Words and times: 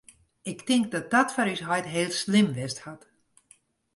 Ik 0.41 0.61
tink 0.67 0.85
dat 0.93 1.07
dat 1.15 1.29
foar 1.35 1.49
ús 1.55 1.63
heit 1.69 1.87
heel 1.95 2.11
slim 2.23 2.47
west 2.57 2.77
hat. 2.85 3.01